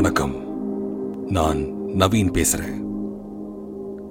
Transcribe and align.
வணக்கம். 0.00 0.34
நான் 1.30 1.56
நவீன் 1.98 2.30
பேசுறேன். 2.30 2.76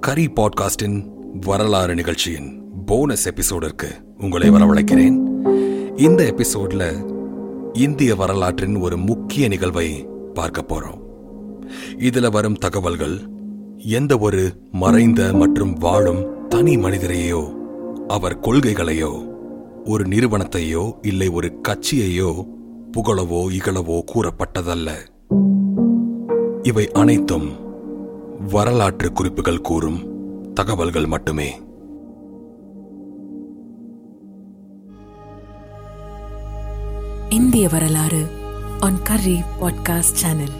கரி 0.00 0.26
பாட்காஸ்டின் 0.26 1.10
வரலாறு 1.46 1.94
நிகழ்ச்சியின் 1.94 2.62
போனஸ் 2.86 3.28
எபிசோடிற்கு 3.28 3.88
உங்களை 4.20 4.50
வரவழைக்கிறேன். 4.50 5.16
இந்த 5.98 6.34
எபிசோட்ல 6.34 7.10
இந்திய 7.72 8.14
வரலாற்றின் 8.14 8.76
ஒரு 8.76 8.96
முக்கிய 8.96 9.48
நிகழ்வை 9.48 10.06
பார்க்க 10.34 10.64
போறோம். 10.68 11.00
இதுல 11.98 12.30
வரும் 12.30 12.54
தகவல்கள் 12.54 13.18
எந்த 13.78 14.18
ஒரு 14.18 14.52
மறைந்த 14.72 15.32
மற்றும் 15.32 15.72
வாழும் 15.72 16.48
தனி 16.48 16.76
மனிதரையோ 16.76 17.54
அவர் 18.08 18.40
கொள்கைகளையோ 18.40 19.28
ஒரு 19.84 20.04
நிறுவனத்தையோ 20.04 20.92
இல்லை 21.02 21.28
ஒரு 21.28 21.60
கட்சியையோ 21.68 22.46
புகழவோ 22.96 23.50
இகழவோ 23.50 24.02
கூறப்பட்டதல்ல. 24.14 24.90
இவை 26.62 26.90
அனைத்தும் 26.90 27.48
வரலாற்று 28.50 29.12
குறிப்புகள் 29.12 29.60
கூறும் 29.60 29.98
தகவல்கள் 30.54 31.06
மட்டுமே. 31.06 31.60
இந்திய 37.28 37.68
வரலாறு 37.68 38.26
on 38.80 39.02
கரி 39.02 39.42
பாட்காஸ்ட் 39.60 40.12
சேனல் 40.12 40.52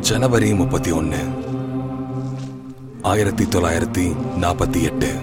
ஜனவரி 0.00 0.54
முப்பத்தி 0.54 0.90
ஒன்னு 0.90 1.28
ஆயிரத்தி 3.02 3.44
தொள்ளாயிரத்தி 3.44 4.16
நாற்பத்தி 4.40 4.82
எட்டு. 4.82 5.16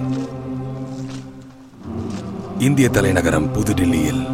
இந்திய 2.59 2.89
தலைநகரம் 2.89 3.53
புதுடில்லியில் 3.53 4.27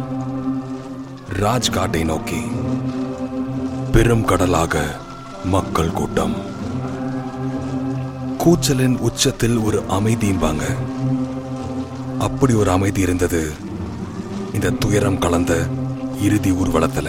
ராஜ்காட்டை 1.32 2.04
நோக்கி 2.04 2.40
பெரும் 3.92 4.24
கடலாக 4.24 4.96
மக்கள் 5.44 5.92
கூட்டம். 5.92 6.34
கூச்சலின் 8.38 8.98
உச்சத்தில் 8.98 9.58
ஒரு 9.58 9.82
அமைதியும்பாங்க 9.90 10.62
அப்படி 12.18 12.54
ஒரு 12.54 12.70
அமைதி 12.70 13.00
இருந்தது 13.00 13.52
இந்த 14.52 14.70
துயரம் 14.70 15.18
கலந்த 15.18 15.66
இறுதி 16.20 16.50
ஊர்வலத்துல. 16.50 17.08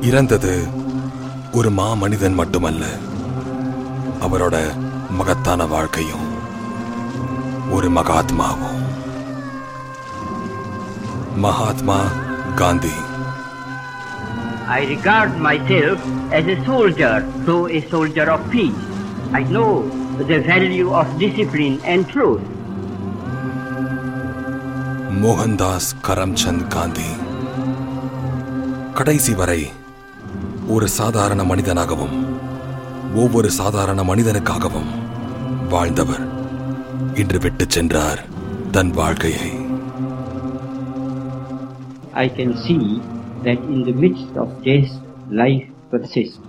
இறந்தது 0.00 0.66
ஒரு 1.52 1.72
மாமனிதன் 1.72 2.34
மட்டுமல்ல 2.34 2.86
அவரோட 4.20 4.76
மகத்தான 5.10 5.66
வாழ்க்கையும். 5.66 6.31
ஒரு 7.71 7.89
மகாத்மாவும் 7.89 8.81
Mahatma 11.37 11.99
Gandhi 12.55 12.95
I 14.69 14.85
regard 14.85 15.31
myself 15.39 15.99
as 16.31 16.45
a 16.47 16.65
soldier, 16.65 17.13
though 17.45 17.67
a 17.69 17.81
soldier 17.89 18.25
of 18.29 18.51
peace. 18.51 18.81
I 19.33 19.43
know 19.45 19.69
the 20.23 20.39
value 20.41 20.89
of 20.93 21.07
discipline 21.19 21.77
and 21.85 22.03
truth. 22.07 22.43
Mohandas 25.21 25.89
Karamchand 26.01 26.67
Gandhi 26.67 27.09
கடைசி 28.93 29.33
வரை 29.33 29.61
ஒரு 30.67 30.87
சாதாரண 30.89 31.43
மனிதனாகவும் 31.43 32.15
ஒவ்வொரு 33.15 33.51
சாதாரண 33.51 34.03
மனிதனுக்காகவும் 34.03 34.89
வாழ்ந்தவர் 35.69 36.25
இன்று 37.21 37.39
விட்டுச் 37.39 37.75
சென்றார் 37.75 38.21
தன் 38.71 38.91
வாழ்க்கையை 38.99 39.47
I 42.23 42.27
can 42.37 42.51
see 42.65 42.83
that 43.45 43.59
in 43.73 43.79
the 43.87 43.93
midst 44.03 44.31
of 44.43 44.47
death, 44.67 44.93
life 45.41 45.65
persists. 45.91 46.39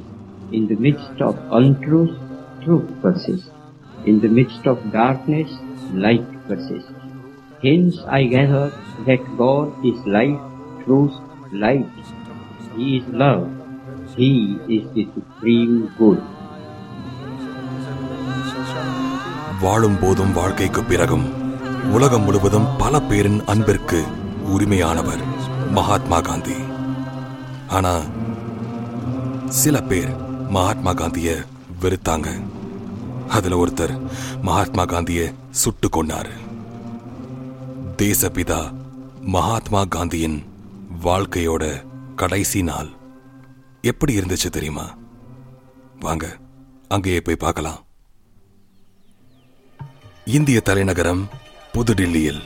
In 0.51 0.67
the 0.67 0.79
midst 0.87 1.19
of 1.21 1.35
untruth, 1.51 2.15
truth 2.65 2.89
persists. 3.03 3.51
In 4.07 4.17
the 4.21 4.29
midst 4.29 4.65
of 4.73 4.79
darkness, 4.93 5.51
light 5.93 6.31
persists. 6.49 6.95
Hence 7.67 7.99
I 8.19 8.25
gather 8.37 8.67
that 9.09 9.25
God 9.37 9.69
is 9.85 9.99
life, 10.19 10.41
truth, 10.85 11.17
light. 11.53 11.93
He 12.77 12.89
is 12.99 13.07
love. 13.25 13.45
He 14.17 14.33
is 14.69 14.85
the 14.97 15.07
supreme 15.17 15.77
good. 15.99 16.23
வாழும் 19.64 19.98
போதும் 20.02 20.34
வாழ்க்கைக்கு 20.34 20.82
பிறகும் 20.84 21.26
உலகம் 21.96 22.24
முழுவதும் 22.24 22.68
பல 22.78 23.00
பேரின் 23.02 23.46
அன்பிற்கு 23.46 24.00
உரிமையானவர் 24.54 25.24
மகாத்மா 25.72 26.20
காந்தி. 26.22 26.56
ஆனா 27.68 27.94
சில 29.50 29.82
பேர் 29.82 30.12
மகாத்மா 30.50 30.94
காந்திய 30.94 31.30
வெறுத்தாங்க. 31.82 32.28
அதுல 33.28 33.60
ஒருத்தர் 33.64 33.96
மகாத்மா 34.42 34.86
காந்திய 34.86 35.22
சுட்டு 35.52 35.90
கொண்டாரு 35.90 36.36
தேசபிதா 37.98 38.62
மகாத்மா 39.22 39.84
காந்தியின் 39.86 40.38
வாழ்க்கையோட 41.04 41.64
கடைசி 42.16 42.64
நாள். 42.64 42.90
எப்படி 43.82 44.20
இருந்துச்சு 44.20 44.50
தெரியுமா? 44.50 44.86
வாங்க 46.00 46.26
அங்கேயே 46.88 47.22
போய் 47.22 47.44
பார்க்கலாம். 47.46 47.80
இந்திய 50.26 50.60
தலைநகரம் 50.60 51.22
புதுடில்லியில். 51.74 52.44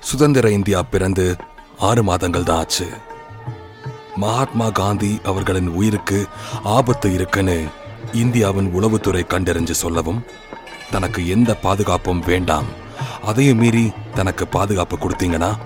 சுதந்திர 0.00 0.50
இந்தியா 0.50 0.82
பிறந்து 0.82 1.36
ஆறு 1.78 2.02
மாதங்கள் 2.02 2.42
தான் 2.42 2.56
ஆச்சு. 2.56 2.86
மகாத்மா 4.16 4.70
காந்தி 4.70 5.20
அவர்களின் 5.24 5.68
உயிருக்கு 5.68 6.26
ஆபத்து 6.62 7.12
இருக்குன்னு 7.12 7.56
இந்தியாவின் 8.12 8.68
உளவுத்துறை 8.74 9.22
கண்டறிஞ்சு 9.26 9.70
சொல்லவும் 9.70 10.24
தனக்கு 10.90 11.28
எந்த 11.28 11.54
பாதுகாப்பும் 11.54 12.22
வேண்டாம். 12.26 12.66
அதையும் 13.24 13.58
மீறி 13.58 13.92
தனக்கு 14.14 14.46
பாதுகாப்பு 14.46 14.96
கொடுத்தீங்கன்னா 14.96 15.58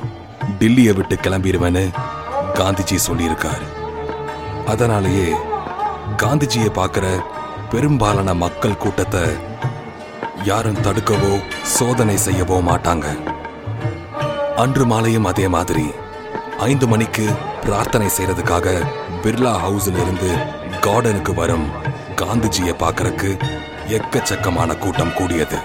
டில்லியை 0.58 0.94
விட்டு 0.94 1.14
கிளம்பிடுவேன்னு 1.14 1.84
காந்திஜி 2.54 2.98
சொல்லியிருக்கார். 3.08 3.64
அதனாலேயே 4.66 5.28
காந்திஜியை 6.16 6.70
பார்க்குற 6.80 7.24
பெரும்பாலான 7.70 8.34
மக்கள் 8.34 8.76
கூட்டத்தை 8.76 9.24
யாரும் 10.48 10.80
தடுக்கவோ 10.84 11.32
சோதனை 11.74 12.16
செய்யவோ 12.24 12.56
மாட்டாங்க. 12.68 13.06
அன்று 14.62 14.84
மாலையும் 14.84 15.28
அதே 15.30 15.46
மாதிரி 15.54 15.84
ஐந்து 16.58 16.86
மணிக்கு 16.86 17.26
பிரார்த்தனை 17.64 18.08
செய்யறதுக்காக 18.16 18.66
பிர்லா 19.22 19.54
ஹவுஸ்ல 19.64 20.02
இருந்து 20.04 20.30
கார்டனுக்கு 20.86 21.34
வரும் 21.34 21.66
காந்திஜியை 22.20 22.74
பார்க்கறக்கு 22.82 23.30
எக்கச்சக்கமான 23.98 24.78
கூட்டம் 24.78 25.14
கூடியது. 25.14 25.58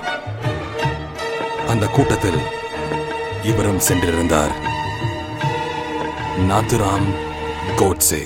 அந்த 1.68 1.86
கூட்டத்தில் 1.98 2.42
இவரும் 3.52 3.84
சென்றிருந்தார். 3.88 4.56
நாத்துராம் 6.50 7.08
கோட்சே 7.82 8.24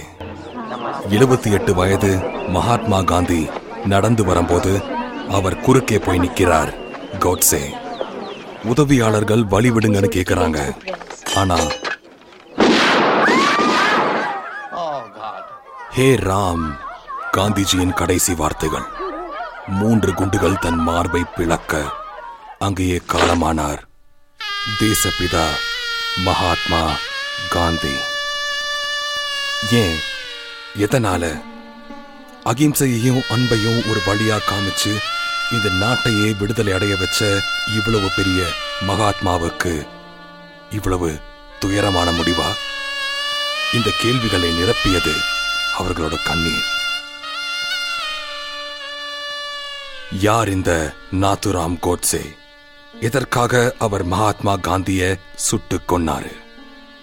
எழுபத்தி 1.16 1.52
எட்டு 1.58 1.74
வயது 1.76 2.12
மகாத்மா 2.50 3.02
காந்தி 3.12 3.42
நடந்து 3.86 4.24
வரும்போது 4.26 4.74
அவர் 5.30 5.60
குறுக்கே 5.60 6.00
போய் 6.00 6.18
நிற்கிறார். 6.18 6.74
கோட்ஸே 7.20 7.64
உதவியாளர்கள் 8.64 9.44
வழி 9.44 9.70
விடுங்கன்னு 9.70 10.10
கேக்குறாங்க. 10.16 10.60
ஆனா 11.36 11.58
ஹே 15.92 16.16
ராம் 16.16 16.78
காந்திஜியின் 17.38 17.94
கடைசி 17.94 18.34
வார்த்தைகள். 18.34 18.86
மூன்று 19.68 20.14
குண்டுகள் 20.14 20.60
தன் 20.60 20.80
மார்பை 20.80 21.24
பிளக்க 21.36 21.84
அங்கேயே 22.60 23.02
காலமானார். 23.14 23.82
தேசபிதா 24.80 25.46
மகாத்மா 26.18 26.82
காந்தி. 27.50 27.96
ஏன் 29.72 30.00
எதனால? 30.80 31.42
அகிம்சையையும் 32.46 33.22
அன்பையும் 33.30 33.90
ஒரு 33.90 34.02
வழியா 34.06 34.38
காமிச்சு 34.50 34.94
இந்த 35.54 35.70
நாட்டையே 35.70 36.38
விடுதலை 36.40 36.74
அடைய 36.74 36.96
வச்ச 36.96 37.42
இவ்வளவு 37.76 38.10
பெரிய 38.16 38.48
மகாத்மாவுக்கு 38.88 39.88
இவ்வளவு 40.72 41.20
துயரமான 41.60 42.12
முடிவா? 42.12 42.50
இந்த 43.74 43.90
கேள்விகளை 44.02 44.50
நிரப்பியது 44.50 45.14
அவர்களோட 45.80 46.16
கண்ணீர். 46.26 46.66
யார் 50.20 50.50
இந்த 50.50 50.94
நாத்துராம் 51.12 51.80
கோட்சே 51.80 52.22
எதற்காக 53.02 53.76
அவர் 53.80 54.04
மகாத்மா 54.04 54.56
காந்திய 54.56 55.18
சுட்டு 55.36 55.80
கொன்னாரு? 55.88 56.34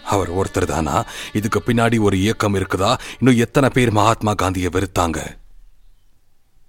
அவர் 0.05 0.35
ஒருத்தர் 0.35 0.65
தானா? 0.65 1.05
இதுக்கு 1.33 1.63
பின்னாடி 1.67 2.01
ஒரு 2.01 2.19
இயக்கம் 2.19 2.55
இருக்குதா? 2.55 2.97
இன்னும் 3.19 3.39
எத்தனை 3.39 3.69
பேர் 3.69 3.91
மகாத்மா 3.91 4.35
காந்தியை 4.35 4.71
வெறுத்தாங்க? 4.73 5.40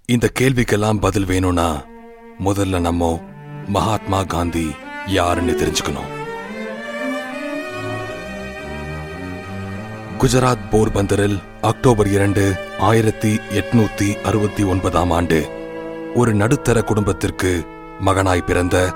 இந்த 0.06 0.30
கேள்விக்கெல்லாம் 0.40 1.00
பதில் 1.00 1.24
வேணும்னா 1.24 1.84
முதல்ல 2.44 2.80
நம்ம 2.80 3.20
மகாத்மா 3.66 4.22
காந்தி 4.22 4.70
யாருன்னு 5.06 5.52
தெரிஞ்சுக்கணும். 5.52 6.08
குஜராத் 10.18 10.64
போர்பந்தரில் 10.70 11.42
அக்டோபர் 11.60 12.08
இரண்டு 12.08 12.54
ஆயிரத்தி 12.78 13.36
எட்நூத்தி 13.36 14.20
அறுபத்தி 14.20 14.62
ஒன்பதாம் 14.62 15.10
ஆண்டு 15.10 15.50
ஒரு 16.14 16.34
நடுத்தர 16.34 16.82
குடும்பத்திற்கு 16.82 17.66
மகனாய் 18.04 18.46
பிறந்த 18.46 18.94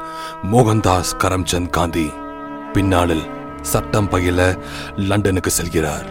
மோகன்தாஸ் 0.52 1.14
கரம்சந்த் 1.18 1.70
காந்தி 1.70 2.10
பின்னாளில் 2.72 3.24
சட்டம் 3.62 4.08
பயில 4.08 4.56
லண்டனுக்கு 4.96 5.52
செல்கிறார். 5.62 6.08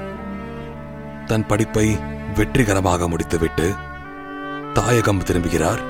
தன் 1.26 1.48
படிப்பை 1.48 1.98
வெற்றிகரமாக 2.36 3.08
முடித்துவிட்டு 3.08 3.74
தாயகம் 4.76 5.24
திரும்புகிறார். 5.24 5.82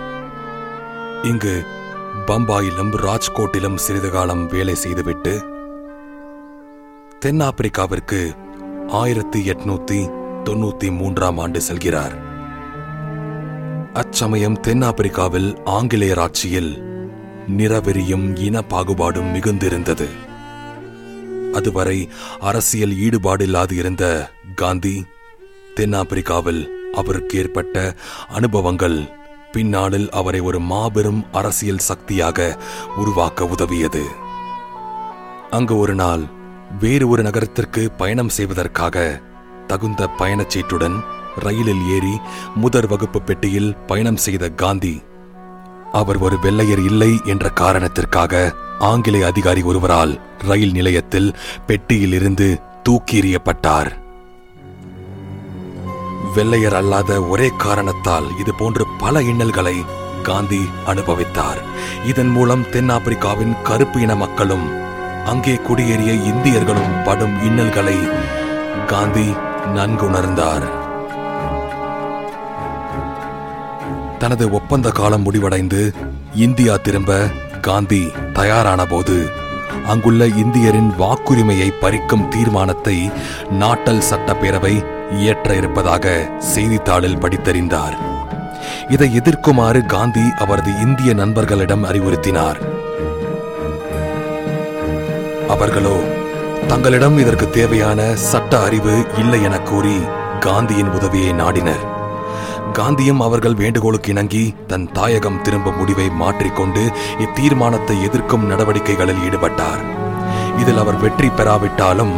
இங்கு 1.23 1.63
பம்பாயிலும் 2.25 2.91
ராஜ்கோட்டிலும் 2.95 3.75
சிறிது 3.75 4.09
காலம் 4.09 4.47
வேலை 4.47 4.75
செய்துவிட்டு 4.75 5.45
தென்னாப்பிரிக்காவிற்கு 7.25 8.35
ஆயிரத்தி 8.87 9.49
எட்நூத்தி 9.49 10.09
தொண்ணூத்தி 10.43 10.95
மூன்றாம் 10.97 11.37
ஆண்டு 11.37 11.61
செல்கிறார். 11.61 12.15
அச்சமயம் 13.93 14.59
தென்னாப்பிரிக்காவில் 14.59 15.57
ஆங்கிலேயர் 15.65 16.19
ஆட்சியில் 16.19 16.83
நிறவெறியும் 17.57 18.39
இன 18.39 18.61
பாகுபாடும் 18.69 19.31
மிகுந்திருந்தது. 19.33 20.07
அதுவரை 21.53 22.09
அரசியல் 22.39 22.91
ஈடுபாடில்லாது 22.91 23.71
இருந்த 23.71 24.31
காந்தி 24.55 25.05
தென்னாப்பிரிக்காவில் 25.75 26.74
அவருக்கு 26.95 27.37
ஏற்பட்ட 27.37 27.95
அனுபவங்கள் 28.29 28.97
பின்னாளில் 29.51 30.09
அவரை 30.09 30.39
ஒரு 30.39 30.59
மாபெரும் 30.59 31.25
அரசியல் 31.31 31.85
சக்தியாக 31.89 32.57
உருவாக்க 32.95 33.45
உதவியது. 33.45 34.03
அங்கு 35.49 35.77
ஒரு 35.77 35.95
நாள் 35.95 36.23
வேறு 36.79 37.09
ஒரு 37.09 37.23
நகரத்திற்கு 37.23 37.91
பயணம் 37.91 38.29
செய்வதற்காக 38.29 39.21
தகுந்த 39.67 40.09
பயணச்சீட்டுடன் 40.17 40.97
ரயிலில் 41.39 41.83
ஏறி 41.89 42.15
முதற் 42.55 42.87
வகுப்பு 42.87 43.21
பெட்டியில் 43.21 43.75
பயணம் 43.87 44.17
செய்த 44.17 44.49
காந்தி 44.49 45.01
அவர் 45.91 46.17
ஒரு 46.17 46.39
வெள்ளையர் 46.39 46.79
இல்லை 46.79 47.11
என்ற 47.25 47.49
காரணத்திற்காக 47.49 48.53
ஆங்கிலேய 48.79 49.25
அதிகாரி 49.25 49.61
ஒருவரால் 49.61 50.19
ரயில் 50.37 50.71
நிலையத்தில் 50.71 51.29
பெட்டியில் 51.67 52.13
இருந்து 52.13 52.47
தூக்கி 52.83 53.19
எறியப்பட்டார். 53.19 53.89
வெள்ளையர் 56.35 56.75
அல்லாத 56.75 57.11
ஒரே 57.23 57.47
காரணத்தால் 57.57 58.27
இது 58.37 58.53
போன்று 58.53 58.83
பல 58.97 59.21
இன்னல்களை 59.21 59.75
காந்தி 60.23 60.59
அனுபவித்தார். 60.85 61.59
இதன் 62.05 62.29
மூலம் 62.29 62.63
தென்னாப்பிரிக்காவின் 62.73 63.53
கருப்பு 63.63 63.99
இன 64.01 64.15
மக்களும் 64.15 64.65
அங்கே 65.25 65.55
குடியேறிய 65.67 66.11
இந்தியர்களும் 66.31 66.95
படும் 67.03 67.35
இன்னல்களை 67.43 67.97
காந்தி 68.87 69.27
நன்குணர்ந்தார். 69.75 70.65
தனது 74.19 74.45
ஒப்பந்த 74.51 74.89
காலம் 74.91 75.21
முடிவடைந்து 75.21 75.81
இந்தியா 76.45 76.75
திரும்ப 76.77 77.11
காந்தி 77.61 78.03
தயாரான 78.33 78.81
போது 78.85 79.17
அங்குள்ள 79.87 80.25
இந்தியரின் 80.43 80.91
வாக்குரிமையை 80.99 81.69
பறிக்கும் 81.81 82.27
தீர்மானத்தை 82.27 82.97
நாட்டல் 83.61 84.05
சட்டப்பேரவை 84.09 84.75
இயற்ற 85.11 85.55
இருப்பதாக 85.55 86.29
செய்தித்தாளில் 86.39 87.17
படித்தறிந்தார். 87.17 87.95
இதை 88.89 89.19
எதிர்க்குமாறு 89.19 89.85
காந்தி 89.85 90.23
அவரது 90.37 90.71
இந்திய 90.79 91.13
நண்பர்களிடம் 91.13 91.85
அறிவுறுத்தினார். 91.85 92.59
அவர்களோ 95.49 95.97
தங்களிடம் 96.67 97.17
இதற்கு 97.17 97.49
தேவையான 97.49 98.15
சட்ட 98.15 98.59
அறிவு 98.59 99.05
இல்லை 99.17 99.43
என 99.43 99.59
கூறி 99.59 99.97
காந்தியின் 100.39 100.91
உதவியை 100.91 101.33
நாடினர். 101.33 101.85
காந்தியும் 102.73 103.19
அவர்கள் 103.19 103.53
வேண்டுகோளுக்கு 103.53 104.11
இணங்கி 104.11 104.55
தன் 104.67 104.91
தாயகம் 104.91 105.41
திரும்பும் 105.41 105.77
முடிவை 105.77 106.09
மாற்றிக்கொண்டு 106.09 106.83
இத்தீர்மானத்தை 107.17 108.03
எதிர்க்கும் 108.03 108.51
நடவடிக்கைகளில் 108.51 109.23
ஈடுபட்டார். 109.27 109.81
இதில் 110.57 110.77
அவர் 110.77 110.99
வெற்றி 110.99 111.29
பெறாவிட்டாலும் 111.29 112.13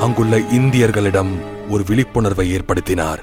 அங்குள்ள 0.00 0.36
இந்தியர்களிடம் 0.36 1.32
ஒரு 1.68 1.84
விழிப்புணர்வை 1.86 2.56
ஏற்படுத்தினார். 2.56 3.18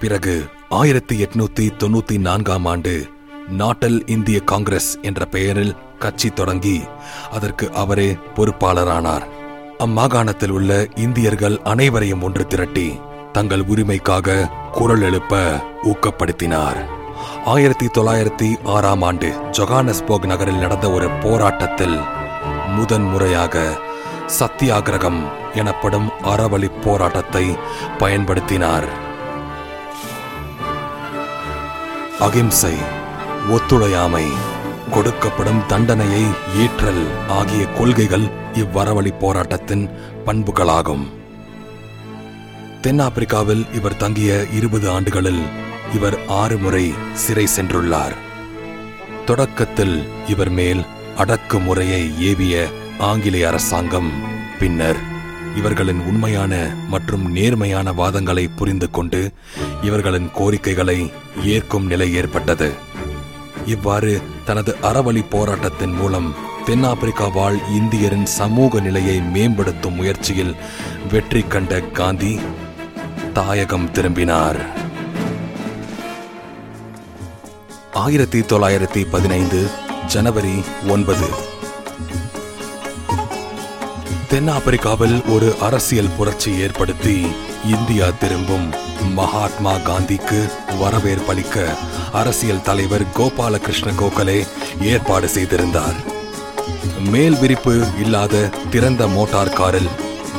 பிறகு 0.00 0.44
ஆயிரத்தி 0.68 1.24
எட்நூத்தி 1.24 1.70
தொண்ணூத்தி 1.78 2.18
நான்காம் 2.18 2.64
ஆண்டு 2.64 3.06
நாட்டல் 3.48 4.06
இந்திய 4.06 4.40
காங்கிரஸ் 4.40 4.98
என்ற 5.02 5.24
பெயரில் 5.24 5.76
கட்சி 5.98 6.30
தொடங்கி 6.30 6.82
அதற்கு 7.30 7.72
அவரே 7.72 8.16
பொறுப்பாளரானார். 8.34 9.22
அம்மாகாணத்தில் 9.78 10.48
உள்ள 10.48 10.86
இந்தியர்கள் 10.94 11.60
அனைவரையும் 11.64 12.22
ஒன்று 12.22 12.46
திரட்டி 12.46 13.00
தங்கள் 13.32 13.60
உரிமைக்காக 13.60 14.50
குரல் 14.72 15.02
எழுப்ப 15.02 15.60
ஊக்கப்படுத்தினார். 15.82 16.84
ஆயிரத்தி 17.44 17.86
தொள்ளாயிரத்தி 17.86 18.64
ஆறாம் 18.64 19.02
ஆண்டு 19.02 19.28
ஜொகானஸ்போக் 19.50 20.26
நகரில் 20.26 20.56
நடந்த 20.56 20.90
ஒரு 20.90 21.10
போராட்டத்தில் 21.10 21.98
முதன் 22.76 23.02
முறையாக 23.02 23.78
சத்தியாகிரகம் 24.38 25.20
எனப்படும் 25.54 26.08
அறவழி 26.24 26.70
போராட்டத்தை 26.80 27.44
பயன்படுத்தினார். 27.98 28.86
அகிம்சை 32.18 32.74
ஒத்துழையாமை 33.50 34.24
கொடுக்கப்படும் 34.94 35.66
தண்டனையை 35.66 36.24
ஏற்றல் 36.56 37.04
ஆகிய 37.28 37.66
கொள்கைகள் 37.66 38.26
இவ்வரவழி 38.52 39.12
போராட்டத்தின் 39.18 39.90
பண்புகளாகும். 40.26 41.04
தென்னாப்பிரிக்காவில் 42.82 43.64
இவர் 43.74 43.96
தங்கிய 43.96 44.44
இருபது 44.52 44.90
ஆண்டுகளில் 44.90 45.42
இவர் 45.94 46.18
ஆறு 46.26 46.56
முறை 46.56 46.94
சிறை 47.12 47.46
சென்றுள்ளார். 47.56 48.14
தொடக்கத்தில் 49.26 49.96
இவர் 50.26 50.50
மேல் 50.50 50.82
அடக்குமுறையை 51.16 52.18
ஏவிய 52.18 52.68
ஆங்கிலேய 53.02 53.48
அரசாங்கம் 53.48 54.10
பின்னர் 54.58 54.96
இவர்களின் 55.56 56.00
உண்மையான 56.00 56.74
மற்றும் 56.88 57.32
நேர்மையான 57.32 57.92
வாதங்களை 57.92 58.48
புரிந்து 58.56 58.90
கொண்டு 58.90 59.32
இவர்களின் 59.82 60.30
கோரிக்கைகளை 60.30 61.12
ஏற்கும் 61.44 61.86
நிலை 61.86 62.14
ஏற்பட்டது. 62.14 62.72
இவ்வாறு 63.66 64.22
தனது 64.44 64.76
அறவழி 64.82 65.24
போராட்டத்தின் 65.30 65.92
மூலம் 65.92 66.34
தென்னாப்பிரிக்கா 66.66 67.26
வாழ் 67.26 67.58
இந்தியரின் 67.74 68.24
சமூக 68.24 68.80
நிலையை 68.80 69.20
மேம்படுத்தும் 69.20 69.94
முயற்சியில் 69.94 70.54
வெற்றி 71.10 71.42
கண்ட 71.42 71.80
காந்தி 71.80 72.40
தாயகம் 73.32 73.90
திரும்பினார். 73.90 74.66
ஆயிரத்தி 77.92 78.40
தொள்ளாயிரத்தி 78.40 79.06
பதினைந்து 79.10 79.70
ஜனவரி 80.06 80.62
ஒன்பது. 80.88 81.51
தென்னாப்பிரிக்காவில் 84.32 85.30
ஒரு 85.30 85.56
அரசியல் 85.60 86.14
புரட்சி 86.16 86.58
ஏற்படுத்தி 86.58 87.26
இந்தியா 87.66 88.06
திரும்பும் 88.20 88.74
மகாத்மா 89.14 89.72
காந்திக்கு 89.72 90.50
வரவேற்பளிக்க 90.78 91.76
அரசியல் 92.12 92.62
தலைவர் 92.62 93.04
கோபாலகிருஷ்ண 93.16 93.90
கோகலே 93.90 94.46
ஏற்பாடு 94.80 95.28
செய்திருந்தார். 95.28 95.94
மேல் 97.10 97.38
விரிப்பு 97.38 97.86
இல்லாத 98.02 98.50
திறந்த 98.70 99.06
மோட்டார் 99.06 99.52
காரில் 99.52 99.90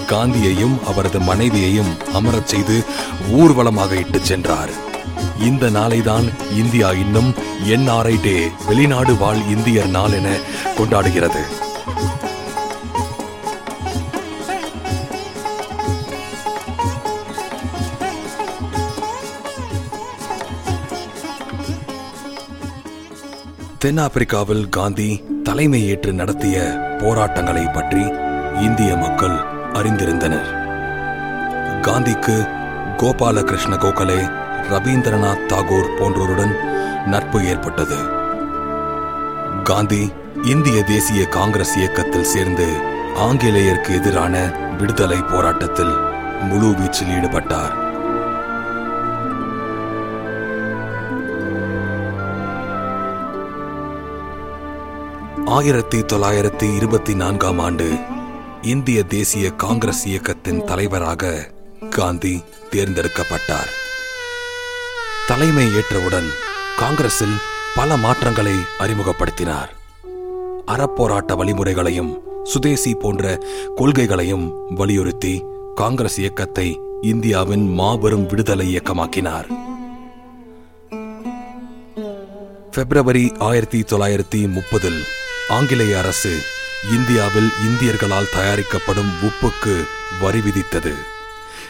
காந்தியையும் 0.07 0.83
அவரது 0.83 1.19
மனைவியையும் 1.19 1.97
அமரச் 2.13 2.47
செய்து 2.47 2.83
ஊர்வலமாக 3.31 3.95
இட்டுச் 3.95 4.25
சென்றார். 4.25 4.69
இந்த 5.39 5.69
நாளைதான் 5.69 6.33
இந்தியா 6.51 6.91
இன்னும் 6.91 7.33
என்ஆர்ஐ 7.65 8.21
டே 8.21 8.50
வெளிநாடு 8.67 9.17
வாழ் 9.17 9.41
இந்தியர் 9.50 9.88
நாள் 9.88 10.12
என 10.12 10.38
கொண்டாடுகிறது. 10.77 11.62
தென்னாப்பிரிக்காவில் 23.83 24.69
காந்தி 24.69 25.23
தலைமை 25.43 25.87
ஏற்று 25.87 26.13
நடத்திய 26.13 26.57
போராட்டங்களை 26.99 27.65
பற்றி 27.65 28.01
இந்திய 28.61 28.95
மக்கள் 28.95 29.35
அறிந்திருந்தனர். 29.73 30.49
காந்திக்கு 31.81 32.47
கோபாலகிருஷ்ண 32.97 33.75
கோகலே 33.75 34.31
ரவீந்திரநாத் 34.69 35.45
தாகூர் 35.47 35.97
போன்றோருடன் 35.99 36.55
நட்பு 37.05 37.45
ஏற்பட்டது. 37.45 37.97
காந்தி 39.63 40.11
இந்திய 40.43 40.83
தேசிய 40.83 41.25
காங்கிரஸ் 41.25 41.77
இயக்கத்தில் 41.77 42.31
சேர்ந்து 42.35 42.77
ஆங்கிலேயருக்கு 43.15 43.93
எதிரான 43.93 44.51
விடுதலை 44.77 45.21
போராட்டத்தில் 45.21 45.93
முழு 46.41 46.67
வீச்சில் 46.67 47.13
ஈடுபட்டார். 47.19 47.82
ஆயிரத்தி 55.41 55.99
தொள்ளாயிரத்தி 55.99 56.75
இருபத்தி 56.75 57.15
நான்காம் 57.15 57.59
ஆண்டு 57.59 57.97
இந்திய 58.61 59.03
தேசிய 59.03 59.51
காங்கிரஸ் 59.51 60.07
இயக்கத்தின் 60.07 60.63
தலைவராக 60.63 61.51
காந்தி 61.89 62.43
தேர்ந்தெடுக்கப்பட்டார். 62.71 63.71
தலைமை 65.27 65.65
ஏற்றவுடன் 65.65 66.29
காங்கிரஸில் 66.77 67.33
பல 67.75 67.97
மாற்றங்களை 67.97 68.53
அறிமுகப்படுத்தினார். 68.79 69.69
அறப்போராட்ட 70.67 71.35
வழிமுறைகளையும் 71.35 72.19
சுதேசி 72.43 72.93
போன்ற 72.93 73.43
கொள்கைகளையும் 73.75 74.53
வலியுறுத்தி 74.69 75.43
காங்கிரஸ் 75.75 76.19
இயக்கத்தை 76.19 76.79
இந்தியாவின் 77.01 77.73
மாபெரும் 77.73 78.25
விடுதலை 78.25 78.75
இயக்கமாக்கினார். 78.75 79.45
பிப்ரவரி 82.71 83.31
ஆயிரத்தி 83.39 83.81
தொள்ளாயிரத்தி 83.81 84.49
முப்பதில் 84.51 85.03
ஆங்கிலேய 85.50 85.97
அரசு 85.97 86.39
இந்தியாவில் 86.91 87.50
இந்தியர்களால் 87.67 88.29
தயாரிக்கப்படும் 88.33 89.12
உப்புக்கு 89.21 89.83
வரி 90.21 90.39
விதித்தது. 90.39 90.93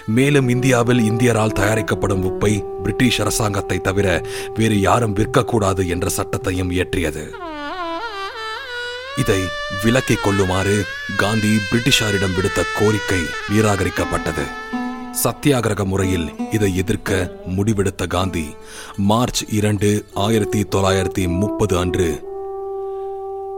மேலும் 0.06 0.50
இந்தியாவில் 0.50 1.00
இந்தியரால் 1.00 1.51
தயாரிக்கப்படும் 1.51 2.25
உப்பை 2.30 2.63
பிரிட்டிஷ் 2.82 3.22
அரசாங்கத்தை 3.22 3.82
தவிர 3.82 4.22
வேறு 4.56 4.80
யாரும் 4.80 5.15
விற்கக்கூடாது 5.15 5.88
என்ற 5.88 6.10
சட்டத்தையும் 6.10 6.72
இயற்றியது. 6.72 7.34
இதை 9.18 9.42
விலக்கிக் 9.84 10.24
கொள்ளுமாறு 10.24 10.86
காந்தி 11.18 11.60
பிரிட்டிஷாரிடம் 11.72 12.36
விடுத்த 12.38 12.62
கோரிக்கை 12.80 13.20
நிராகரிக்கப்பட்டது. 13.53 14.46
சத்தியாகிரக 15.24 15.84
முறையில் 15.84 16.32
இதை 16.51 16.75
எதிர்க்க 16.75 17.32
முடிவெடுத்த 17.58 18.08
காந்தி 18.08 18.56
மார்ச் 18.98 19.44
இரண்டு 19.50 20.06
ஆயிரத்தி 20.13 20.63
தொள்ளாயிரத்தி 20.63 21.27
முப்பது 21.27 21.77
அன்று 21.77 22.32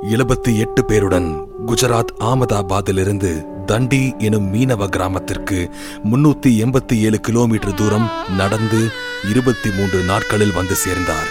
எழுபத்தி 0.09 0.57
எட்டு 0.57 0.85
பேருடன் 0.87 1.47
குஜராத் 1.67 2.11
ஆமதாபாத்திலிருந்து 2.19 3.45
தண்டி 3.65 4.17
எனும் 4.17 4.53
மீனவ 4.53 4.87
கிராமத்திற்கு 4.87 5.69
முன்னூத்தி 6.11 6.51
எண்பத்தி 6.63 6.97
ஏழு 6.97 7.19
கிலோமீட்டர் 7.19 7.73
தூரம் 7.73 8.11
நடந்து 8.37 8.89
இருபத்தி 9.29 9.69
மூன்று 9.69 10.03
நாட்களில் 10.03 10.53
வந்து 10.53 10.75
சேர்ந்தார். 10.75 11.29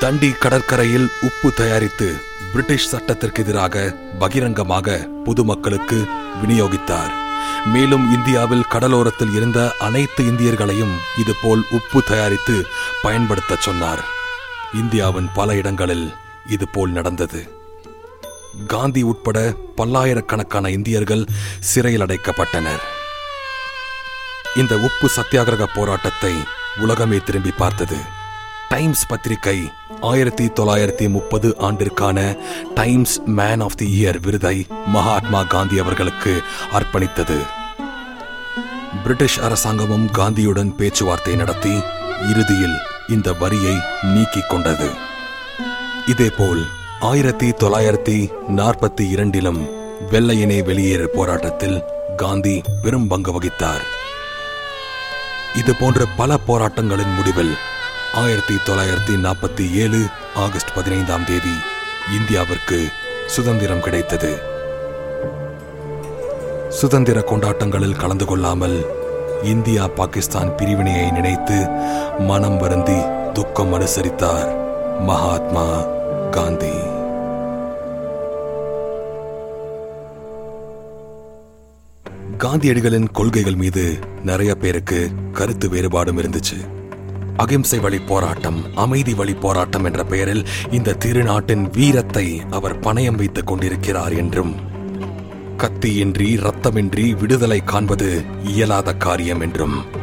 தண்டி 0.00 0.30
கடற்கரையில் 0.32 1.08
உப்பு 1.22 1.52
தயாரித்து 1.52 2.14
பிரிட்டிஷ் 2.52 2.88
சட்டத்திற்கு 2.88 3.42
எதிராக 3.42 3.96
பகிரங்கமாக 4.18 5.08
பொதுமக்களுக்கு 5.24 6.04
விநியோகித்தார். 6.42 7.12
மேலும் 7.66 8.12
இந்தியாவில் 8.12 8.68
கடலோரத்தில் 8.70 9.34
இருந்த 9.34 9.72
அனைத்து 9.78 10.24
இந்தியர்களையும் 10.24 10.96
இதுபோல் 11.18 11.64
உப்பு 11.70 12.02
தயாரித்து 12.06 12.66
பயன்படுத்தச் 13.02 13.60
சொன்னார். 13.60 14.04
இந்தியாவின் 14.74 15.28
பல 15.34 15.54
இடங்களில் 15.54 16.14
இது 16.50 16.68
போல் 16.68 16.90
நடந்தது. 16.90 17.48
காந்தி 18.66 19.02
உட்பட 19.02 19.54
பல்லாயிரக்கணக்கான 19.76 20.70
இந்தியர்கள் 20.70 21.26
சிறையில் 21.60 22.00
அடைக்கப்பட்டனர். 22.00 22.82
இந்த 24.56 24.78
உப்பு 24.78 25.10
சத்தியாகிரக 25.16 25.66
போராட்டத்தை 25.74 26.34
உலகமே 26.80 27.16
திரும்பி 27.16 27.50
பார்த்தது. 27.50 27.96
டைம்ஸ் 28.68 29.06
பத்திரிகை 29.06 29.70
ஆயிரத்தி 30.00 30.46
தொள்ளாயிரத்தி 30.46 31.08
முப்பது 31.08 31.56
ஆண்டிற்கான 31.58 32.38
Times 32.74 33.20
man 33.20 33.60
of 33.60 33.76
the 33.76 34.04
year 34.04 34.20
விருதை 34.20 34.66
மகாத்மா 34.86 35.42
காந்தி 35.42 35.78
அவர்களுக்கு 35.78 36.42
அர்ப்பணித்தது. 36.72 37.46
பிரிட்டிஷ் 39.02 39.40
அரசாங்கமும் 39.40 40.10
காந்தியுடன் 40.10 40.76
பேச்சுவார்த்தை 40.76 41.34
நடத்தி 41.34 41.82
இறுதியில் 42.30 42.76
இந்த 43.08 43.32
வரியை 43.32 43.76
நீக்கிக் 44.02 44.48
கொண்டது. 44.48 44.90
இதேபோல் 46.08 46.66
ஆயிரத்தி 47.00 47.50
தொள்ளாயிரத்தி 47.50 48.30
நாற்பத்தி 48.56 49.10
இரண்டிலும் 49.10 49.60
வெள்ளையனே 50.10 50.58
வெளியேறு 50.64 51.04
போராட்டத்தில் 51.04 51.84
காந்தி 52.16 52.62
பெரும் 52.82 53.06
பங்கு 53.06 53.32
வகித்தார். 53.32 53.84
இது 55.58 55.74
போன்ற 55.80 56.04
பல 56.16 56.36
போராட்டங்களின் 56.46 57.14
முடிவில் 57.16 57.54
ஆயிரத்தி 58.14 58.54
தொள்ளாயிரத்தி 58.64 59.14
நாற்பத்தி 59.26 59.72
ஏழு 59.74 60.00
ஆகஸ்ட் 60.34 60.74
பதினைந்தாம் 60.74 61.24
தேதி 61.24 61.54
இந்தியாவிற்கு 62.18 62.92
சுதந்திரம் 63.26 63.80
கிடைத்தது. 63.80 64.32
சுதந்திர 66.68 67.20
கொண்டாட்டங்களில் 67.20 67.96
கலந்து 67.96 68.24
கொள்ளாமல் 68.24 68.86
இந்தியா 69.42 69.86
பாகிஸ்தான் 69.86 70.56
பிரிவினையை 70.56 71.10
நினைத்து 71.10 71.68
மனம் 72.18 72.58
வருந்தி 72.58 73.00
துக்கம் 73.32 73.74
அனுசரித்தார். 73.74 74.63
மகாத்மா 75.00 75.84
காந்தி. 76.30 76.72
காந்தியடிகளின் 82.38 83.12
கொள்கைகள் 83.12 83.54
மீது 83.54 83.98
நிறைய 84.24 84.54
பேருக்கு 84.54 85.10
கருத்து 85.32 85.68
வேறுபாடும் 85.68 86.18
இருந்துச்சு. 86.18 86.66
அகிம்சை 87.36 87.78
வழி 87.78 88.00
போராட்டம் 88.00 88.64
அமைதி 88.74 89.14
வழி 89.14 89.34
போராட்டம் 89.34 89.84
என்ற 89.84 90.04
பெயரில் 90.04 90.46
இந்த 90.70 90.96
திருநாட்டின் 91.04 91.72
வீரத்தை 91.72 92.40
அவர் 92.50 92.80
பணயம் 92.80 93.16
வைத்துக் 93.16 93.46
கொண்டிருக்கிறார் 93.46 94.12
என்றும் 94.12 94.54
கத்தியின்றி 95.56 96.38
ரத்தமின்றி 96.38 97.20
விடுதலை 97.20 97.64
காண்பது 97.64 98.22
இயலாத 98.44 98.94
காரியம் 98.94 99.40
என்றும். 99.40 100.02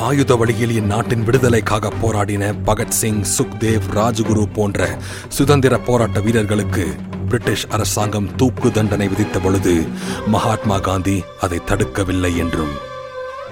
ஆயுத 0.00 0.32
வழியில் 0.36 0.72
இந்நாட்டின் 0.72 1.24
விடுதலைக்காக 1.24 1.90
போராடின 2.00 2.44
பகத்சிங் 2.64 3.22
சுக்தேவ் 3.32 3.86
ராஜகுரு 3.94 4.44
போன்ற 4.52 4.82
சுதந்திர 5.28 5.74
போராட்ட 5.80 6.20
வீரர்களுக்கு 6.20 6.84
பிரிட்டிஷ் 7.26 7.66
அரசாங்கம் 7.70 8.30
தூக்கு 8.36 8.70
தண்டனை 8.70 9.08
விதித்த 9.08 9.38
பொழுது 9.40 9.74
மகாத்மா 10.26 10.78
காந்தி 10.80 11.16
அதை 11.40 11.60
தடுக்கவில்லை 11.64 12.32
என்றும் 12.36 12.74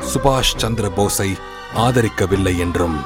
சுபாஷ் 0.08 0.56
சந்திர 0.56 0.88
போஸை 0.96 1.30
ஆதரிக்கவில்லை 1.78 2.54
என்றும் 2.60 2.98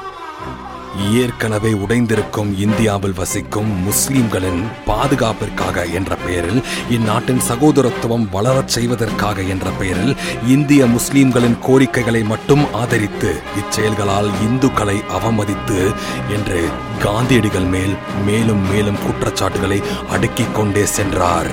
ஏற்கனவே 1.01 1.73
உடைந்திருக்கும் 1.73 2.59
இந்தியாவில் 2.59 3.13
வசிக்கும் 3.13 3.83
முஸ்லிம்களின் 3.83 4.69
பாதுகாப்பிற்காக 4.87 5.85
என்ற 5.85 6.17
பெயரில் 6.17 6.63
இந்நாட்டின் 6.91 7.41
சகோதரத்துவம் 7.49 8.29
வளரச் 8.31 8.69
செய்வதற்காக 8.69 9.43
என்ற 9.43 9.71
பெயரில் 9.71 10.17
இந்திய 10.47 10.87
முஸ்லிம்களின் 10.87 11.59
கோரிக்கைகளை 11.59 12.23
மட்டும் 12.23 12.73
ஆதரித்து 12.73 13.41
இச்செயல்களால் 13.57 14.31
இந்துக்களை 14.43 15.03
அவமதித்து 15.09 15.95
என்று 16.29 16.69
காந்தியடிகள் 16.99 17.65
மேல் 17.65 17.97
மேலும் 18.27 18.71
மேலும் 18.71 19.03
குற்றச்சாட்டுகளை 19.07 19.81
அடுக்கிக் 20.11 20.55
கொண்டே 20.55 20.85
சென்றார். 20.85 21.51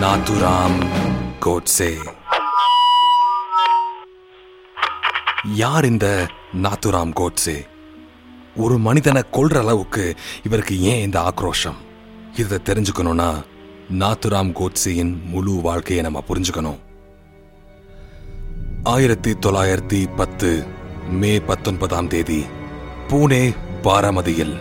நாதுராம் 0.00 0.78
கோட்சே 1.38 1.98
யார் 5.54 5.84
இந்த 5.84 6.26
நாத்துராம் 6.62 7.12
கோட்சே 7.12 7.66
ஒரு 8.60 8.78
மனிதனை 8.78 9.22
கொள்ற 9.32 9.58
அளவுக்கு 9.58 10.04
இவருக்கு 10.44 10.80
ஏன் 10.80 11.02
இந்த 11.02 11.18
ஆக்ரோஷம்? 11.20 11.78
இதை 12.36 12.58
தெரிஞ்சுக்கணும்னா 12.64 13.30
நாத்துராம் 13.98 14.52
கோட்சேயின் 14.52 15.12
முழு 15.24 15.52
வாழ்க்கையை 15.52 16.04
நம்ம 16.04 16.22
புரிஞ்சுக்கணும். 16.28 16.78
ஆயிரத்தி 18.82 19.32
தொள்ளாயிரத்தி 19.32 20.00
பத்து 20.16 20.50
மே 21.10 21.32
பத்தொன்பதாம் 21.40 22.08
தேதி 22.08 22.44
பூனே 23.08 23.42
பாராமதியில் 23.82 24.54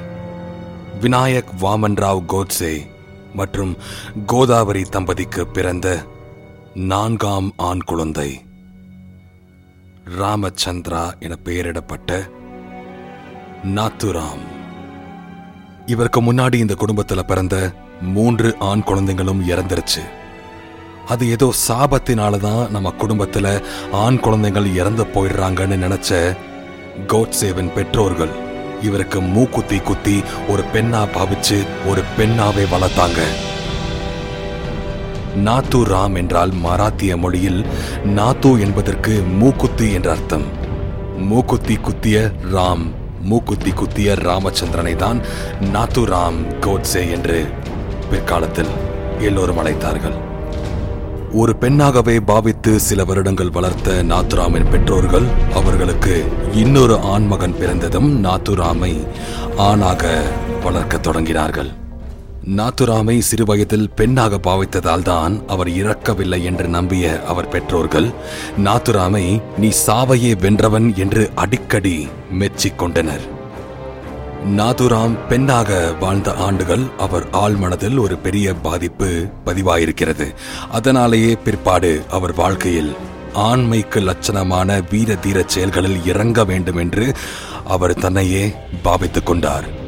விநாயக் 1.02 1.52
வாமன் 1.62 2.00
ராவ் 2.04 2.26
கோட்சே 2.26 2.74
மற்றும் 3.34 3.74
கோதாவரி 4.26 4.84
தம்பதிக்கு 4.84 5.44
பிறந்த 5.48 5.88
நான்காம் 6.74 7.54
ஆண் 7.58 7.84
குழந்தை 7.86 8.30
ராமச்சந்திரா 10.18 11.04
என 11.20 11.36
பெயரிடப்பட்ட 11.44 12.12
நாத்துராம். 13.66 14.44
இவருக்கு 15.86 16.34
முன்னாடி 16.34 16.54
இந்த 16.54 16.74
குடும்பத்தில் 16.74 17.26
பிறந்த 17.26 17.72
மூன்று 18.02 18.56
ஆண் 18.60 18.84
குழந்தைங்களும் 18.86 19.42
இறந்துருச்சு. 19.48 20.00
அது 21.08 21.30
ஏதோ 21.30 21.54
சாபத்தினால 21.68 22.38
தான் 22.38 22.72
நம்ம 22.72 22.92
குடும்பத்தில் 22.92 23.64
ஆண் 23.92 24.20
குழந்தைகள் 24.20 24.74
இறந்து 24.74 25.04
போயிடுறாங்கன்னு 25.04 25.80
நினச்ச 25.86 26.38
கோட்சேவின் 27.08 27.74
பெற்றோர்கள் 27.74 28.30
இவருக்கு 28.82 29.22
மூக்குத்தி 29.22 29.80
குத்தி 29.80 30.24
ஒரு 30.48 30.64
பெண்ணா 30.74 31.08
பாவிச்சு 31.14 31.68
ஒரு 31.88 32.04
பெண்ணாவே 32.18 32.66
வளர்த்தாங்க. 32.72 33.22
நாத்து 35.36 35.84
ராம் 35.84 36.16
என்றால் 36.16 36.52
மராத்திய 36.52 37.18
மொழியில் 37.18 37.66
நாத்து 38.06 38.60
என்பதற்கு 38.60 39.22
மூக்குத்தி 39.22 39.92
என்ற 39.92 40.12
அர்த்தம். 40.12 40.46
மூக்குத்தி 41.18 41.76
குத்திய 41.76 42.32
ராம். 42.54 42.98
மூக்குத்தி 43.24 43.72
குத்திய 43.72 44.14
ராமச்சந்திரனை 44.14 44.96
தான் 44.96 45.22
நாத்துராம் 45.74 46.60
கோட்ஸே 46.60 46.60
கோட்சே 46.60 47.10
என்று 47.12 47.48
பிற்காலத்தில் 48.10 48.68
எல்லோரும் 49.20 49.58
அழைத்தார்கள். 49.58 50.14
ஒரு 51.34 51.56
பெண்ணாகவே 51.56 52.20
பாவித்து 52.20 52.80
சில 52.80 53.04
வருடங்கள் 53.04 53.50
வளர்த்த 53.50 54.04
நாத்துராமின் 54.04 54.70
பெற்றோர்கள் 54.72 55.26
அவர்களுக்கு 55.54 56.26
இன்னொரு 56.54 57.00
ஆண்மகன் 57.00 57.58
பிறந்ததும் 57.58 58.24
நாத்துராமை 58.24 59.08
ஆணாக 59.58 60.22
வளர்க்கத் 60.64 61.08
தொடங்கினார்கள். 61.08 61.74
நாத்துராமை 62.48 63.20
சிறுவயதில் 63.20 63.90
பெண்ணாக 63.96 64.38
பாவித்ததால் 64.38 65.02
தான் 65.02 65.48
அவர் 65.48 65.70
இறக்கவில்லை 65.70 66.44
என்று 66.44 66.68
நம்பிய 66.68 67.24
அவர் 67.24 67.48
பெற்றோர்கள் 67.48 68.12
நாத்துராமை 68.58 69.42
நீ 69.58 69.72
சாவையே 69.88 70.38
வென்றவன் 70.40 70.96
என்று 70.96 71.30
அடிக்கடி 71.36 72.08
மெச்சிக் 72.32 72.78
கொண்டனர் 72.78 73.38
நாதுராம் 74.46 75.28
பெண்ணாக 75.28 75.94
வாழ்ந்த 76.00 76.34
ஆண்டுகள் 76.34 76.84
அவர் 76.98 77.30
ஆழ்மனதில் 77.30 77.98
ஒரு 78.00 78.18
பெரிய 78.18 78.54
பாதிப்பு 78.54 79.26
பதிவாயிருக்கிறது. 79.46 80.34
அதனாலேயே 80.72 81.36
பிற்பாடு 81.36 82.04
அவர் 82.10 82.34
வாழ்க்கையில் 82.34 82.96
ஆண்மைக்கு 83.34 84.00
லட்சணமான 84.00 84.84
வீர 84.90 85.16
தீர 85.16 85.44
செயல்களில் 85.48 86.06
இறங்க 86.06 86.46
வேண்டும் 86.46 86.78
என்று 86.78 87.14
அவர் 87.66 87.94
தன்னையே 87.94 88.56
பாவித்துக் 88.84 89.26
கொண்டார். 89.26 89.79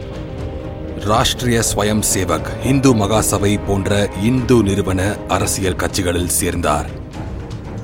ராஷ்டிரிய 1.06 1.64
ஸ்வயம் 1.76 2.04
சேவக் 2.14 2.66
இந்து 2.66 2.96
மகாசபை 2.96 3.60
போன்ற 3.68 4.10
இந்து 4.22 4.64
நிறுவன 4.64 5.16
அரசியல் 5.28 5.76
கட்சிகளில் 5.76 6.28
சேர்ந்தார். 6.28 6.90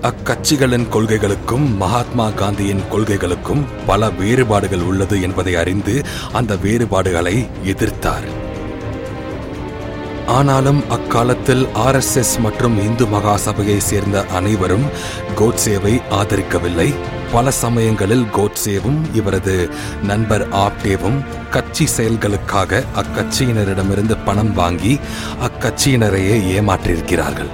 அக்கட்சிகளின் 0.02 0.88
கொள்கைகளுக்கும் 0.92 1.76
மகாத்மா 1.76 2.30
காந்தியின் 2.30 2.82
கொள்கைகளுக்கும் 2.92 3.66
பல 3.86 4.10
வேறுபாடுகள் 4.10 4.80
உள்ளது 4.80 5.22
என்பதை 5.22 5.56
அறிந்து 5.56 6.06
அந்த 6.34 6.56
வேறுபாடுகளை 6.56 7.48
எதிர்த்தார். 7.64 8.28
ஆனாலும் 10.28 10.90
அக்காலத்தில் 10.90 11.68
ஆர்எஸ்எஸ் 11.88 12.40
மற்றும் 12.40 12.80
இந்து 12.80 13.06
மகாசபையை 13.06 13.78
சேர்ந்த 13.78 14.26
அனைவரும் 14.26 14.86
கோட்சேவை 15.36 16.02
ஆதரிக்கவில்லை. 16.12 16.94
பல 17.32 17.52
சமயங்களில் 17.52 18.26
கோட்சேவும் 18.38 19.00
இவரது 19.14 19.70
நண்பர் 20.04 20.50
ஆப்டேவும் 20.50 21.18
கட்சி 21.50 21.88
செயல்களுக்காக 21.98 22.82
அக்கட்சியினரிடமிருந்து 23.02 24.18
பணம் 24.26 24.54
வாங்கி 24.54 25.00
அக்கட்சியினரையே 25.48 26.36
ஏமாற்றியிருக்கிறார்கள். 26.58 27.52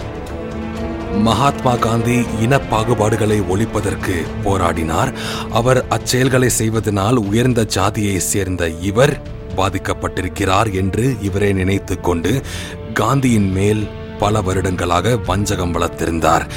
மகாத்மா 1.21 1.75
காந்தி 1.75 2.25
இன 2.41 2.57
பாகுபாடுகளை 2.57 3.41
ஒழிப்பதற்கு 3.49 4.15
போராடினார். 4.43 5.13
அவர் 5.51 5.85
அச்செயல்களை 5.87 6.49
செய்வதனால் 6.49 7.17
உயர்ந்த 7.17 7.63
ஜாதியை 7.65 8.19
சேர்ந்த 8.19 8.69
இவர் 8.69 9.21
பாதிக்கப்பட்டிருக்கிறார் 9.57 10.73
என்று 10.73 11.15
இவரே 11.21 11.51
நினைத்து 11.53 12.01
கொண்டு 12.01 12.41
காந்தியின் 12.93 13.51
மேல் 13.51 13.87
பல 14.19 14.41
வருடங்களாக 14.41 15.17
வஞ்சகம் 15.17 15.73
வளர்த்திருந்தார். 15.75 16.47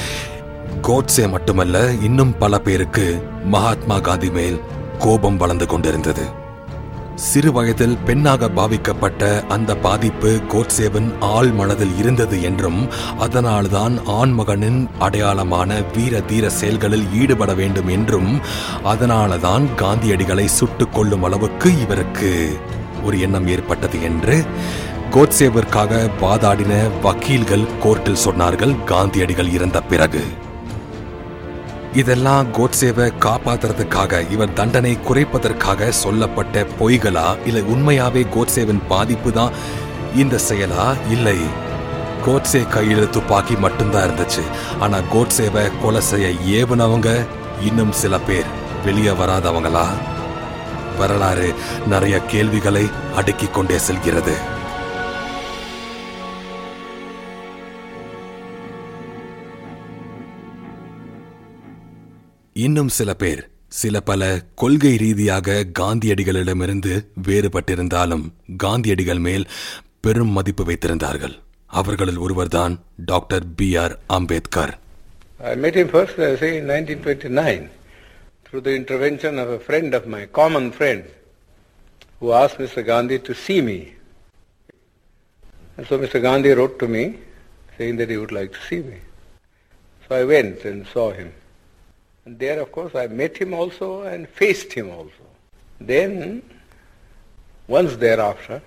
கோட்சே 0.81 1.27
மட்டுமல்ல 1.27 1.91
இன்னும் 1.91 2.39
பல 2.39 2.59
பேருக்கு 2.59 3.23
மகாத்மா 3.45 3.99
காந்தி 3.99 4.31
மேல் 4.31 4.61
கோபம் 4.99 5.37
வளர்ந்து 5.37 5.67
கொண்டிருந்தது. 5.67 6.25
சிறு 7.15 7.53
வயதில் 7.53 7.97
பெண்ணாக 8.05 8.49
பாவிக்கப்பட்ட 8.49 9.47
அந்த 9.47 9.77
பாதிப்பு 9.77 10.41
கோட்சேவன் 10.49 11.13
ஆள் 11.21 11.51
மனதில் 11.51 11.99
இருந்தது 11.99 12.43
என்றும் 12.43 12.89
அதனால்தான் 13.19 13.99
ஆண்மகனின் 14.07 14.89
அடையாளமான 15.01 15.85
வீர 15.95 16.21
தீர 16.21 16.51
செயல்களில் 16.51 17.07
ஈடுபட 17.15 17.55
வேண்டும் 17.55 17.89
என்றும் 17.89 18.41
அதனால்தான் 18.85 19.69
காந்தியடிகளை 19.77 20.45
சுட்டுக் 20.45 20.95
கொள்ளும் 20.95 21.23
அளவுக்கு 21.23 21.81
இவருக்கு 21.81 22.59
ஒரு 23.05 23.21
எண்ணம் 23.21 23.47
ஏற்பட்டது 23.47 24.03
என்று 24.03 24.45
கோட்சேவிற்காக 25.11 26.11
வாதாடின 26.21 26.91
வக்கீல்கள் 27.03 27.67
கோர்ட்டில் 27.85 28.25
சொன்னார்கள் 28.25 28.85
காந்தியடிகள் 28.85 29.53
இறந்த 29.53 29.83
பிறகு. 29.83 30.25
இதெல்லாம் 31.97 32.53
கோட்சேவை 32.55 33.13
காப்பாத்துறதுக்காக 33.21 34.31
இவர் 34.31 34.53
தண்டனை 34.53 34.99
குறைப்பதற்காக 35.09 35.89
சொல்லப்பட்ட 35.89 36.67
பொய்களா? 36.81 37.37
இல்லை 37.47 37.63
உண்மையாவே 37.63 38.29
கோட்சேவின் 38.29 38.83
பாதிப்பு 38.89 39.33
தான் 39.33 39.53
இந்த 40.17 40.39
செயலா? 40.49 40.97
இல்லை. 41.11 41.39
கோட்சே 42.25 42.63
கையில் 42.63 43.11
துப்பாக்கி 43.11 43.55
மட்டும்தான் 43.55 44.11
இருந்துச்சு. 44.11 44.43
ஆனா 44.81 44.99
கோட்சேவை 44.99 45.73
கொலை 45.83 46.01
செய்ய 46.01 46.65
ஏவுனவங்க 46.65 47.27
இன்னும் 47.63 47.93
சில 47.93 48.19
பேர். 48.19 48.45
வெளியே 48.85 49.11
வராதவங்களா? 49.11 49.87
வரலாறு 50.99 51.55
நிறைய 51.87 52.19
கேள்விகளை 52.19 52.91
அடுக்கிக் 53.17 53.55
கொண்டே 53.55 53.79
செல்கிறது. 53.79 54.55
இன்னும் 62.65 62.91
சில 62.99 63.11
பேர் 63.15 63.43
சில 63.81 64.01
பல 64.11 64.23
கொள்கை 64.55 64.93
ரீதியாக 65.03 65.57
காந்தியடிகளிடமிருந்து 65.81 66.93
வேறுபட்டிருந்தாலும் 67.27 68.25
காந்தியடிகள் 68.65 69.23
மேல் 69.27 69.45
பெரும் 70.01 70.33
மதிப்பு 70.37 70.65
வைத்திருந்தார்கள் 70.65 71.35
அவர்களில் 71.71 72.21
ஒருவர்தான் 72.27 72.75
doctor 73.13 73.47
B 73.61 73.71
R 73.85 73.97
Ambedkar 74.19 74.75
I 75.51 75.55
met 75.55 75.75
him 75.75 75.89
first, 75.89 76.19
I 76.27 76.35
say, 76.43 76.51
in 76.59 76.67
1929, 76.67 77.65
through 78.47 78.63
the 78.63 78.75
intervention 78.75 79.35
of 79.39 79.49
a 79.51 79.59
friend 79.59 79.91
of 79.95 80.07
mine, 80.07 80.29
common 80.33 80.67
friend, 80.73 81.03
who 82.21 82.33
asked 82.33 82.59
Mr. 82.59 82.83
Gandhi 82.91 83.19
to 83.21 83.35
see 83.37 83.61
me. 83.61 83.77
And 85.77 85.87
so 85.87 85.99
Mr. 85.99 86.21
Gandhi 86.23 86.53
wrote 86.53 86.79
to 86.79 86.89
me, 86.89 87.05
saying 87.77 87.97
that 87.97 88.09
he 88.09 88.17
would 88.17 88.33
like 88.33 88.53
to 88.53 88.63
see 88.69 88.81
me. 88.83 88.99
So 90.05 90.17
I 90.21 90.25
went 90.27 90.65
and 90.65 90.87
saw 90.87 91.07
him. 91.13 91.29
And 92.27 92.41
there, 92.41 92.61
of 92.61 92.73
course, 92.73 92.93
I 92.97 93.07
met 93.07 93.37
him 93.37 93.55
also 93.55 94.03
and 94.03 94.29
faced 94.29 94.73
him 94.73 94.91
also. 94.91 95.27
Then, 95.81 96.43
once 97.69 97.95
thereafter, 97.95 98.61